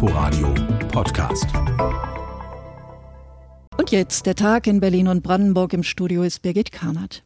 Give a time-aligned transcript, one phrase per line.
[0.00, 0.54] Inforadio
[0.92, 1.46] Podcast.
[3.76, 5.72] Und jetzt der Tag in Berlin und Brandenburg.
[5.72, 7.24] Im Studio ist Birgit Karnert.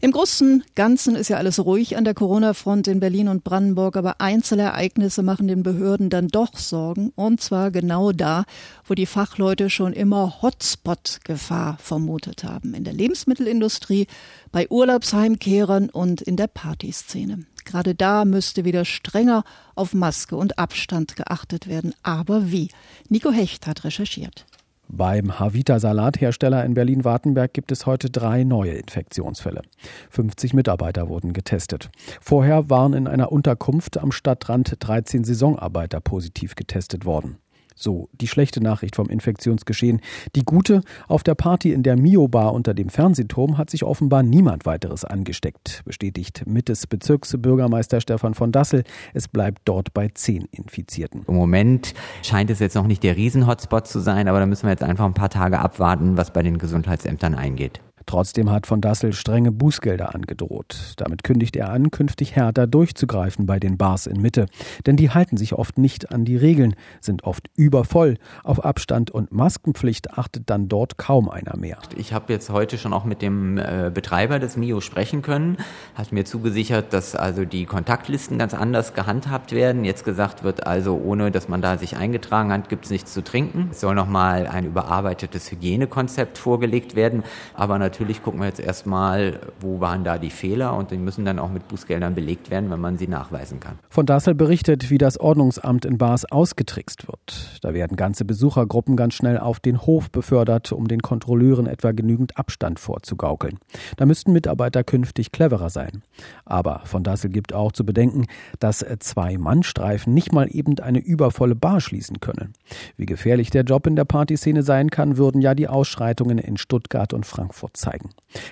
[0.00, 4.20] Im Großen Ganzen ist ja alles ruhig an der Corona-Front in Berlin und Brandenburg, aber
[4.20, 7.10] Einzelereignisse machen den Behörden dann doch Sorgen.
[7.16, 8.44] Und zwar genau da,
[8.84, 12.72] wo die Fachleute schon immer Hotspot-Gefahr vermutet haben.
[12.74, 14.06] In der Lebensmittelindustrie,
[14.52, 17.46] bei Urlaubsheimkehrern und in der Partyszene.
[17.70, 19.44] Gerade da müsste wieder strenger
[19.76, 21.94] auf Maske und Abstand geachtet werden.
[22.02, 22.68] Aber wie?
[23.08, 24.44] Nico Hecht hat recherchiert.
[24.88, 29.62] Beim Havita-Salathersteller in Berlin-Wartenberg gibt es heute drei neue Infektionsfälle.
[30.10, 31.90] 50 Mitarbeiter wurden getestet.
[32.20, 37.38] Vorher waren in einer Unterkunft am Stadtrand 13 Saisonarbeiter positiv getestet worden.
[37.74, 40.00] So, die schlechte Nachricht vom Infektionsgeschehen.
[40.34, 44.66] Die gute, auf der Party in der Mio-Bar unter dem Fernsehturm hat sich offenbar niemand
[44.66, 48.84] weiteres angesteckt, bestätigt Mittes Bezirksbürgermeister Stefan von Dassel.
[49.14, 51.24] Es bleibt dort bei zehn Infizierten.
[51.26, 54.70] Im Moment scheint es jetzt noch nicht der Riesen-Hotspot zu sein, aber da müssen wir
[54.70, 57.80] jetzt einfach ein paar Tage abwarten, was bei den Gesundheitsämtern eingeht.
[58.10, 60.94] Trotzdem hat von Dassel strenge Bußgelder angedroht.
[60.96, 64.46] Damit kündigt er an, künftig härter durchzugreifen bei den Bars in Mitte.
[64.84, 68.16] Denn die halten sich oft nicht an die Regeln, sind oft übervoll.
[68.42, 71.78] Auf Abstand und Maskenpflicht achtet dann dort kaum einer mehr.
[71.96, 75.58] Ich habe jetzt heute schon auch mit dem äh, Betreiber des Mio sprechen können,
[75.94, 79.84] hat mir zugesichert, dass also die Kontaktlisten ganz anders gehandhabt werden.
[79.84, 83.22] Jetzt gesagt wird also, ohne dass man da sich eingetragen hat, gibt es nichts zu
[83.22, 83.68] trinken.
[83.70, 87.22] Es soll nochmal ein überarbeitetes Hygienekonzept vorgelegt werden,
[87.54, 91.26] aber natürlich natürlich gucken wir jetzt erstmal, wo waren da die Fehler und die müssen
[91.26, 93.78] dann auch mit Bußgeldern belegt werden, wenn man sie nachweisen kann.
[93.90, 97.58] Von Dassel berichtet, wie das Ordnungsamt in Bars ausgetrickst wird.
[97.60, 102.38] Da werden ganze Besuchergruppen ganz schnell auf den Hof befördert, um den Kontrolleuren etwa genügend
[102.38, 103.58] Abstand vorzugaukeln.
[103.98, 106.02] Da müssten Mitarbeiter künftig cleverer sein.
[106.46, 108.24] Aber von Dassel gibt auch zu bedenken,
[108.60, 112.54] dass zwei Mannstreifen nicht mal eben eine übervolle Bar schließen können.
[112.96, 117.12] Wie gefährlich der Job in der Partyszene sein kann, würden ja die Ausschreitungen in Stuttgart
[117.12, 117.89] und Frankfurt zeigen.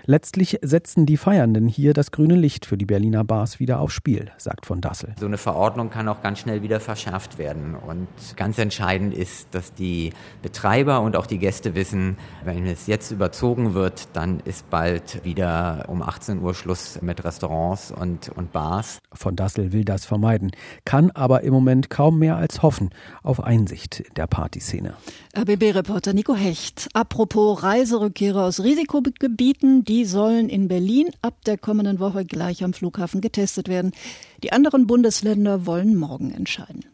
[0.04, 4.30] Letztlich setzen die Feiernden hier das grüne Licht für die Berliner Bars wieder aufs Spiel,
[4.38, 5.14] sagt von Dassel.
[5.18, 7.74] So eine Verordnung kann auch ganz schnell wieder verschärft werden.
[7.74, 10.12] Und ganz entscheidend ist, dass die
[10.42, 15.84] Betreiber und auch die Gäste wissen, wenn es jetzt überzogen wird, dann ist bald wieder
[15.88, 18.98] um 18 Uhr Schluss mit Restaurants und, und Bars.
[19.12, 20.50] Von Dassel will das vermeiden,
[20.84, 22.90] kann aber im Moment kaum mehr als hoffen
[23.22, 24.94] auf Einsicht in der Partyszene.
[25.36, 26.88] RBB-Reporter Nico Hecht.
[26.94, 28.62] Apropos Reiserückkehrer aus
[29.18, 33.92] Risikogebieten, die sollen in Berlin ab der kommenden Woche gleich am Flughafen getestet werden.
[34.42, 36.84] Die anderen Bundesländer wollen morgen entscheiden.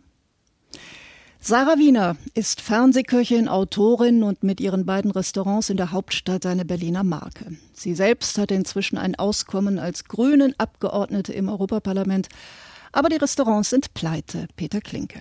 [1.40, 7.04] Sarah Wiener ist Fernsehköchin, Autorin und mit ihren beiden Restaurants in der Hauptstadt eine Berliner
[7.04, 7.56] Marke.
[7.74, 12.28] Sie selbst hat inzwischen ein Auskommen als Grünen Abgeordnete im Europaparlament.
[12.92, 14.46] Aber die Restaurants sind pleite.
[14.56, 15.20] Peter Klinke.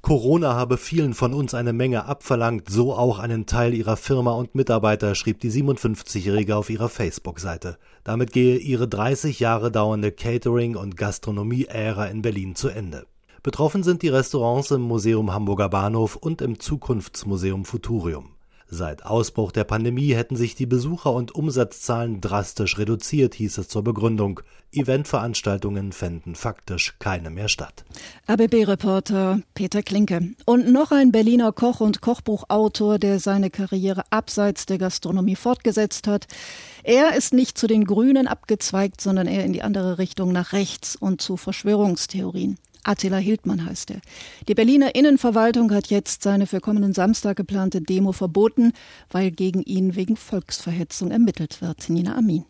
[0.00, 4.54] Corona habe vielen von uns eine Menge abverlangt, so auch einen Teil ihrer Firma und
[4.54, 7.78] Mitarbeiter, schrieb die 57-Jährige auf ihrer Facebook-Seite.
[8.04, 13.06] Damit gehe ihre 30 Jahre dauernde Catering- und Gastronomie-Ära in Berlin zu Ende.
[13.42, 18.37] Betroffen sind die Restaurants im Museum Hamburger Bahnhof und im Zukunftsmuseum Futurium.
[18.70, 23.82] Seit Ausbruch der Pandemie hätten sich die Besucher- und Umsatzzahlen drastisch reduziert, hieß es zur
[23.82, 24.40] Begründung.
[24.72, 27.86] Eventveranstaltungen fänden faktisch keine mehr statt.
[28.26, 30.34] ABB-Reporter Peter Klinke.
[30.44, 36.26] Und noch ein Berliner Koch und Kochbuchautor, der seine Karriere abseits der Gastronomie fortgesetzt hat.
[36.82, 40.94] Er ist nicht zu den Grünen abgezweigt, sondern eher in die andere Richtung nach rechts
[40.94, 42.58] und zu Verschwörungstheorien.
[42.88, 44.00] Attila Hildmann heißt er.
[44.48, 48.72] Die Berliner Innenverwaltung hat jetzt seine für kommenden Samstag geplante Demo verboten,
[49.10, 51.90] weil gegen ihn wegen Volksverhetzung ermittelt wird.
[51.90, 52.44] Nina Amin.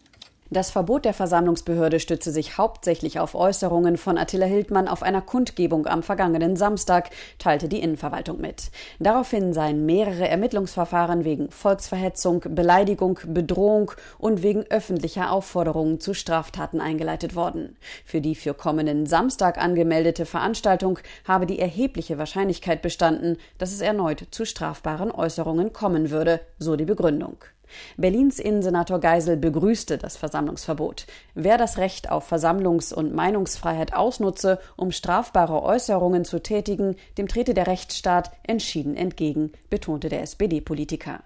[0.51, 5.87] Das Verbot der Versammlungsbehörde stütze sich hauptsächlich auf Äußerungen von Attila Hildmann auf einer Kundgebung
[5.87, 8.71] am vergangenen Samstag, teilte die Innenverwaltung mit.
[8.99, 17.37] Daraufhin seien mehrere Ermittlungsverfahren wegen Volksverhetzung, Beleidigung, Bedrohung und wegen öffentlicher Aufforderungen zu Straftaten eingeleitet
[17.37, 17.77] worden.
[18.07, 24.29] Für die für kommenden Samstag angemeldete Veranstaltung habe die erhebliche Wahrscheinlichkeit bestanden, dass es erneut
[24.31, 27.37] zu strafbaren Äußerungen kommen würde, so die Begründung.
[27.97, 31.07] Berlins Innensenator Geisel begrüßte das Versammlungsverbot.
[31.35, 37.55] Wer das Recht auf Versammlungs- und Meinungsfreiheit ausnutze, um strafbare Äußerungen zu tätigen, dem trete
[37.55, 41.21] der Rechtsstaat entschieden entgegen, betonte der SPD-Politiker.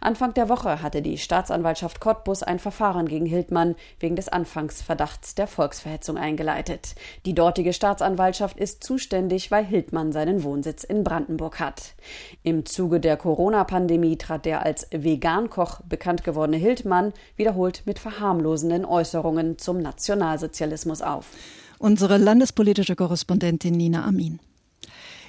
[0.00, 5.46] Anfang der Woche hatte die Staatsanwaltschaft Cottbus ein Verfahren gegen Hildmann wegen des Anfangsverdachts der
[5.46, 6.94] Volksverhetzung eingeleitet.
[7.26, 11.94] Die dortige Staatsanwaltschaft ist zuständig, weil Hildmann seinen Wohnsitz in Brandenburg hat.
[12.42, 19.58] Im Zuge der Corona-Pandemie trat der als Vegankoch bekannt gewordene Hildmann wiederholt mit verharmlosenden Äußerungen
[19.58, 21.26] zum Nationalsozialismus auf.
[21.78, 24.40] Unsere landespolitische Korrespondentin Nina Amin.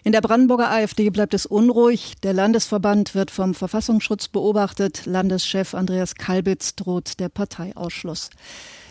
[0.05, 2.13] In der Brandenburger AfD bleibt es unruhig.
[2.21, 5.07] Der Landesverband wird vom Verfassungsschutz beobachtet.
[5.07, 8.29] Landeschef Andreas Kalbitz droht der Parteiausschluss.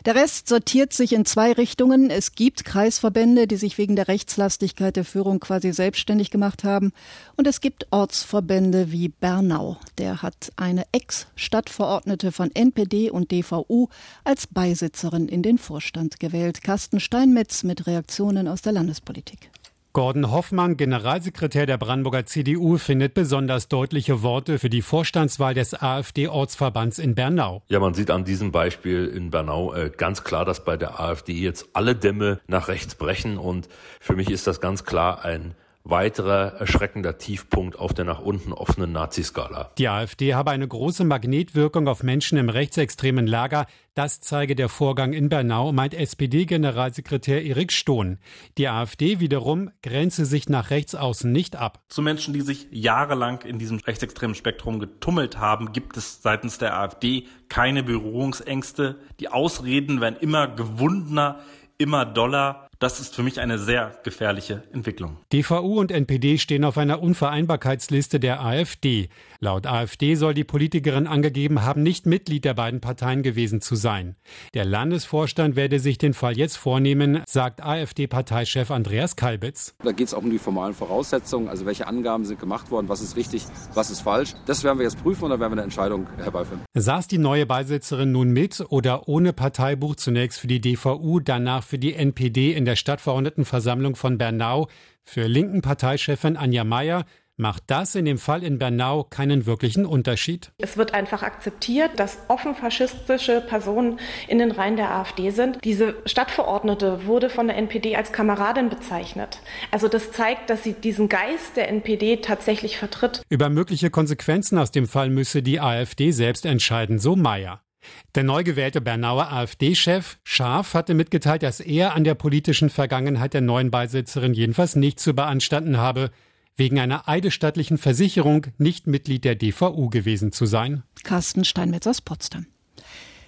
[0.07, 2.11] Der Rest sortiert sich in zwei Richtungen.
[2.11, 6.93] Es gibt Kreisverbände, die sich wegen der Rechtslastigkeit der Führung quasi selbstständig gemacht haben.
[7.37, 9.77] Und es gibt Ortsverbände wie Bernau.
[9.99, 13.87] Der hat eine Ex-Stadtverordnete von NPD und DVU
[14.25, 16.65] als Beisitzerin in den Vorstand gewählt.
[16.65, 19.49] Carsten Steinmetz mit Reaktionen aus der Landespolitik.
[19.95, 26.99] Gordon Hoffmann, Generalsekretär der Brandenburger CDU, findet besonders deutliche Worte für die Vorstandswahl des AfD-Ortsverbands
[26.99, 27.63] in Bernau.
[27.69, 31.33] Ja, man sieht an diesem Beispiel in Bernau äh, ganz klar, dass bei der AfD
[31.35, 33.39] jetzt alle Dämme nach rechts brechen.
[33.39, 33.69] Und
[34.01, 38.93] für mich ist das ganz klar ein weiterer erschreckender Tiefpunkt auf der nach unten offenen
[38.93, 39.71] Naziskala.
[39.77, 43.67] Die AfD habe eine große Magnetwirkung auf Menschen im rechtsextremen Lager.
[43.93, 48.19] Das zeige der Vorgang in Bernau, meint SPD-Generalsekretär Erik Stohn.
[48.57, 51.83] Die AfD wiederum grenze sich nach rechts außen nicht ab.
[51.89, 56.79] Zu Menschen, die sich jahrelang in diesem rechtsextremen Spektrum getummelt haben, gibt es seitens der
[56.79, 58.97] AfD keine Berührungsängste.
[59.21, 61.41] Die Ausreden werden immer gewundener,
[61.77, 62.69] immer doller.
[62.79, 65.19] Das ist für mich eine sehr gefährliche Entwicklung.
[65.33, 69.09] DVU und NPD stehen auf einer Unvereinbarkeitsliste der AfD.
[69.41, 74.17] Laut AfD soll die Politikerin angegeben haben, nicht Mitglied der beiden Parteien gewesen zu sein.
[74.55, 79.75] Der Landesvorstand werde sich den Fall jetzt vornehmen, sagt AfD-Parteichef Andreas Kalbitz.
[79.83, 83.01] Da geht es auch um die formalen Voraussetzungen, also welche Angaben sind gemacht worden, was
[83.01, 83.45] ist richtig,
[83.75, 84.35] was ist falsch.
[84.47, 86.63] Das werden wir jetzt prüfen und dann werden wir eine Entscheidung herbeiführen.
[86.75, 91.79] Saß die neue Beisitzerin nun mit oder ohne Parteibuch zunächst für die DVU, danach für
[91.79, 94.67] die NPD in der der Stadtverordnetenversammlung von Bernau
[95.05, 97.05] für linken Parteichefin Anja Mayer
[97.37, 100.51] macht das in dem Fall in Bernau keinen wirklichen Unterschied.
[100.59, 105.59] Es wird einfach akzeptiert, dass offen faschistische Personen in den Reihen der AfD sind.
[105.63, 109.41] Diese Stadtverordnete wurde von der NPD als Kameradin bezeichnet.
[109.71, 113.23] Also das zeigt, dass sie diesen Geist der NPD tatsächlich vertritt.
[113.29, 117.65] Über mögliche Konsequenzen aus dem Fall müsse die AfD selbst entscheiden, so Mayer.
[118.15, 123.41] Der neu gewählte Bernauer AfD-Chef Scharf hatte mitgeteilt, dass er an der politischen Vergangenheit der
[123.41, 126.11] neuen Beisitzerin jedenfalls nicht zu beanstanden habe,
[126.57, 130.83] wegen einer eidesstattlichen Versicherung nicht Mitglied der DVU gewesen zu sein.
[131.03, 132.47] Carsten Steinmetz aus Potsdam.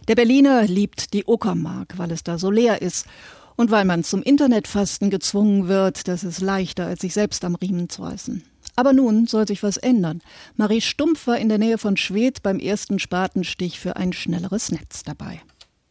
[0.08, 3.06] Der Berliner liebt die Uckermark, weil es da so leer ist
[3.56, 7.88] und weil man zum Internetfasten gezwungen wird, das ist leichter, als sich selbst am Riemen
[7.88, 8.44] zu reißen.
[8.76, 10.20] Aber nun soll sich was ändern.
[10.55, 15.02] Marie Stumpf war in der Nähe von Schwedt beim ersten Spatenstich für ein schnelleres Netz
[15.02, 15.40] dabei.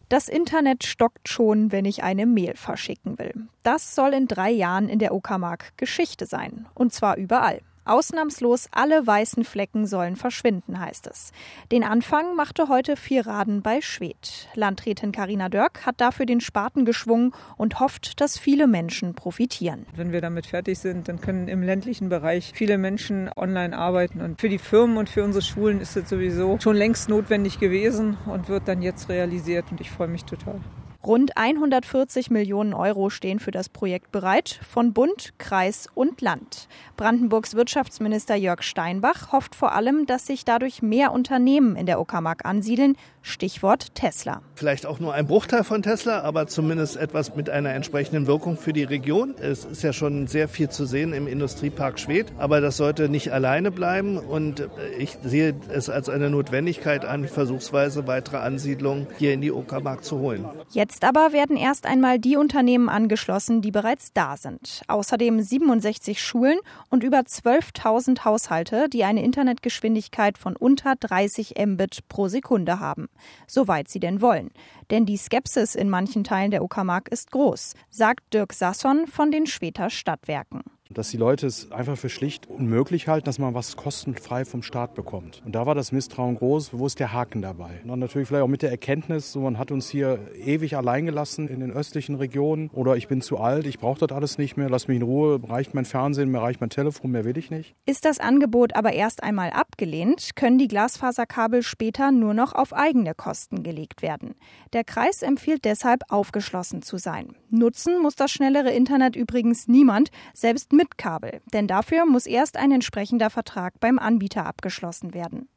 [0.07, 3.47] Das Internet stockt schon, wenn ich eine Mail verschicken will.
[3.63, 6.67] Das soll in drei Jahren in der Uckermark Geschichte sein.
[6.75, 7.61] Und zwar überall.
[7.85, 11.31] Ausnahmslos alle weißen Flecken sollen verschwinden, heißt es.
[11.71, 14.49] Den Anfang machte heute Vierraden bei Schwedt.
[14.55, 19.85] Landrätin Karina Dörk hat dafür den Spaten geschwungen und hofft, dass viele Menschen profitieren.
[19.95, 24.21] Wenn wir damit fertig sind, dann können im ländlichen Bereich viele Menschen online arbeiten.
[24.21, 28.17] Und für die Firmen und für unsere Schulen ist es sowieso schon längst notwendig gewesen
[28.25, 29.65] und wird dann jetzt realisiert.
[29.71, 30.59] Und ich freue mich total.
[31.05, 36.67] Rund 140 Millionen Euro stehen für das Projekt bereit, von Bund, Kreis und Land.
[36.97, 42.43] Brandenburgs Wirtschaftsminister Jörg Steinbach hofft vor allem, dass sich dadurch mehr Unternehmen in der Uckermark
[42.43, 44.41] ansiedeln, Stichwort Tesla.
[44.55, 48.73] Vielleicht auch nur ein Bruchteil von Tesla, aber zumindest etwas mit einer entsprechenden Wirkung für
[48.73, 49.35] die Region.
[49.39, 53.31] Es ist ja schon sehr viel zu sehen im Industriepark Schwedt, aber das sollte nicht
[53.31, 59.41] alleine bleiben und ich sehe es als eine Notwendigkeit an, versuchsweise weitere Ansiedlungen hier in
[59.41, 60.45] die Uckermark zu holen.
[60.71, 64.81] Jetzt Jetzt aber werden erst einmal die Unternehmen angeschlossen, die bereits da sind.
[64.87, 66.57] Außerdem 67 Schulen
[66.89, 73.09] und über 12.000 Haushalte, die eine Internetgeschwindigkeit von unter 30 Mbit pro Sekunde haben.
[73.47, 74.51] Soweit sie denn wollen.
[74.91, 79.47] Denn die Skepsis in manchen Teilen der Uckermark ist groß, sagt Dirk Sasson von den
[79.47, 80.63] Schweter Stadtwerken
[80.95, 84.95] dass die Leute es einfach für schlicht unmöglich halten, dass man was kostenfrei vom Staat
[84.95, 85.43] bekommt.
[85.45, 86.71] Und da war das Misstrauen groß.
[86.73, 87.79] Wo ist der Haken dabei?
[87.83, 91.05] Und dann natürlich vielleicht auch mit der Erkenntnis, so man hat uns hier ewig allein
[91.05, 94.57] gelassen in den östlichen Regionen oder ich bin zu alt, ich brauche das alles nicht
[94.57, 97.51] mehr, lass mich in Ruhe, reicht mein Fernsehen, mir reicht mein Telefon, mehr will ich
[97.51, 97.75] nicht.
[97.85, 103.13] Ist das Angebot aber erst einmal abgelehnt, können die Glasfaserkabel später nur noch auf eigene
[103.13, 104.35] Kosten gelegt werden.
[104.73, 107.35] Der Kreis empfiehlt deshalb aufgeschlossen zu sein.
[107.49, 112.71] Nutzen muss das schnellere Internet übrigens niemand, selbst mit Kabel, denn dafür muss erst ein
[112.71, 115.49] entsprechender Vertrag beim Anbieter abgeschlossen werden.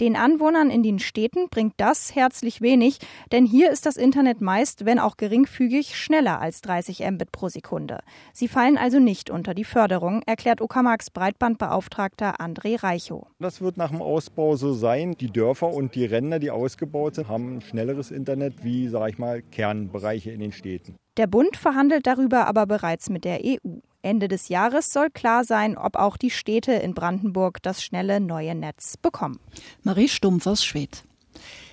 [0.00, 2.98] Den Anwohnern in den Städten bringt das herzlich wenig,
[3.32, 7.98] denn hier ist das Internet meist, wenn auch geringfügig, schneller als 30 Mbit pro Sekunde.
[8.32, 13.26] Sie fallen also nicht unter die Förderung, erklärt Uckermarks Breitbandbeauftragter André Reichow.
[13.40, 15.16] Das wird nach dem Ausbau so sein.
[15.20, 19.42] Die Dörfer und die Ränder, die ausgebaut sind, haben schnelleres Internet wie, sag ich mal,
[19.42, 20.96] Kernbereiche in den Städten.
[21.18, 23.80] Der Bund verhandelt darüber aber bereits mit der EU.
[24.02, 28.54] Ende des Jahres soll klar sein, ob auch die Städte in Brandenburg das schnelle neue
[28.54, 29.38] Netz bekommen.
[29.82, 31.02] Marie Stumpf aus Schwedt.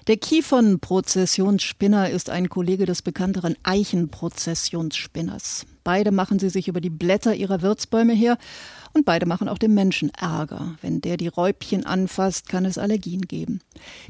[0.07, 5.65] Der Kiefernprozessionsspinner ist ein Kollege des bekannteren Eichenprozessionsspinners.
[5.83, 8.37] Beide machen sie sich über die Blätter ihrer Wirtsbäume her
[8.97, 10.75] und beide machen auch dem Menschen Ärger.
[10.81, 13.61] Wenn der die Räubchen anfasst, kann es Allergien geben.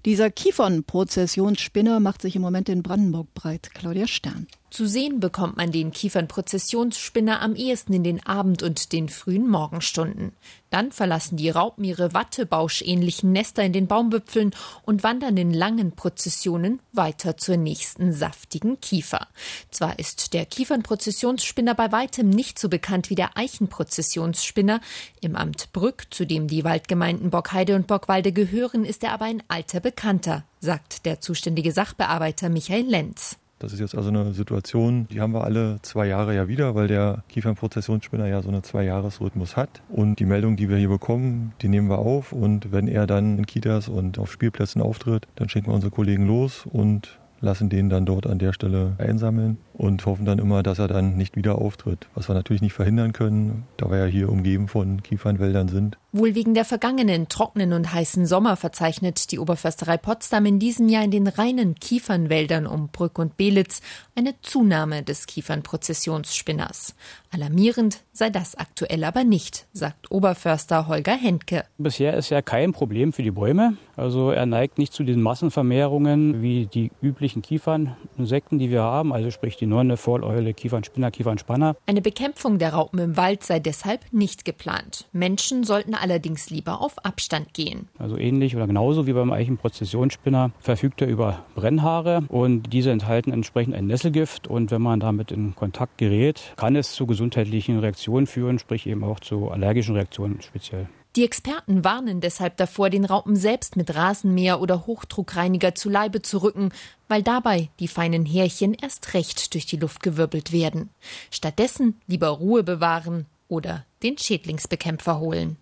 [0.05, 3.69] Dieser Kiefernprozessionsspinner macht sich im Moment in Brandenburg breit.
[3.73, 4.47] Claudia Stern.
[4.69, 10.33] Zu sehen bekommt man den Kiefernprozessionsspinner am ehesten in den Abend- und den frühen Morgenstunden.
[10.69, 14.51] Dann verlassen die Raupen ihre Wattebauschähnlichen Nester in den Baumwipfeln
[14.83, 19.27] und wandern in langen Prozessionen weiter zur nächsten saftigen Kiefer.
[19.71, 24.76] Zwar ist der Kiefernprozessionsspinner bei weitem nicht so bekannt wie der Eichenprozessionsspinner.
[25.21, 29.43] Im Amt Brück, zu dem die Waldgemeinden Bockheide und Bockwalde gehören, ist er aber ein
[29.47, 33.37] alter Bekannter, sagt der zuständige Sachbearbeiter Michael Lenz.
[33.59, 36.87] Das ist jetzt also eine Situation, die haben wir alle zwei Jahre ja wieder, weil
[36.87, 39.81] der Kiefernprozessionsspinner ja so einen Zwei-Jahres-Rhythmus hat.
[39.89, 42.33] Und die Meldung, die wir hier bekommen, die nehmen wir auf.
[42.33, 46.27] Und wenn er dann in Kitas und auf Spielplätzen auftritt, dann schicken wir unsere Kollegen
[46.27, 50.79] los und lassen den dann dort an der Stelle einsammeln und hoffen dann immer, dass
[50.79, 52.07] er dann nicht wieder auftritt.
[52.15, 55.97] Was wir natürlich nicht verhindern können, da wir ja hier umgeben von Kiefernwäldern sind.
[56.11, 61.03] Wohl wegen der vergangenen trockenen und heißen Sommer verzeichnet die Oberförsterei Potsdam in diesem Jahr
[61.03, 63.81] in den reinen Kiefernwäldern um Brück und Belitz
[64.15, 66.95] eine Zunahme des Kiefernprozessionsspinners.
[67.29, 71.65] Alarmierend sei das aktuell aber nicht, sagt Oberförster Holger Henke.
[71.77, 73.77] Bisher ist ja kein Problem für die Bäume.
[73.95, 79.29] Also er neigt nicht zu diesen Massenvermehrungen wie die üblichen Kieferninsekten, die wir haben, also
[79.29, 81.75] sprich die Nonne, Vorleule, Kiefernspinner, Kiefernspanner.
[81.85, 85.07] Eine Bekämpfung der Raupen im Wald sei deshalb nicht geplant.
[85.11, 87.87] Menschen sollten allerdings lieber auf Abstand gehen.
[87.97, 93.75] Also ähnlich oder genauso wie beim Eichenprozessionsspinner verfügt er über Brennhaare und diese enthalten entsprechend
[93.75, 98.59] ein Nesselgift und wenn man damit in Kontakt gerät, kann es zu gesundheitlichen Reaktionen führen,
[98.59, 100.87] sprich eben auch zu allergischen Reaktionen speziell.
[101.17, 106.43] Die Experten warnen deshalb davor, den Raupen selbst mit Rasenmäher oder Hochdruckreiniger zu Leibe zu
[106.43, 106.69] rücken,
[107.07, 110.91] weil dabei die feinen Härchen erst recht durch die Luft gewirbelt werden.
[111.31, 115.57] Stattdessen lieber Ruhe bewahren oder den Schädlingsbekämpfer holen.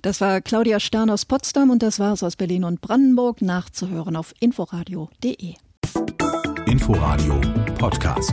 [0.00, 3.42] Das war Claudia Stern aus Potsdam und das war es aus Berlin und Brandenburg.
[3.42, 5.54] Nachzuhören auf inforadio.de.
[6.64, 7.38] Inforadio
[7.78, 8.32] Podcast.